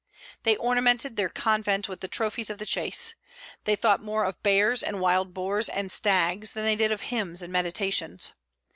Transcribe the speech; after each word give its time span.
They 0.41 0.55
ornamented 0.55 1.15
their 1.15 1.29
convent 1.29 1.87
with 1.87 1.99
the 1.99 2.07
trophies 2.07 2.49
of 2.49 2.57
the 2.57 2.65
chase. 2.65 3.13
They 3.65 3.75
thought 3.75 4.01
more 4.01 4.25
of 4.25 4.41
bears 4.41 4.81
and 4.81 4.99
wild 4.99 5.31
boars 5.31 5.69
and 5.69 5.91
stags 5.91 6.55
than 6.55 6.65
they 6.65 6.75
did 6.75 6.91
of 6.91 7.01
hymns 7.01 7.43
and 7.43 7.53
meditations. 7.53 8.33